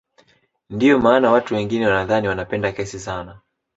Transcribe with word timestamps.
Ndiyo 0.69 0.99
maana 0.99 1.31
watu 1.31 1.53
wengine 1.53 1.87
wanadhani 1.87 2.27
wanapenda 2.27 2.71
kesi 2.71 2.99
sana 2.99 3.41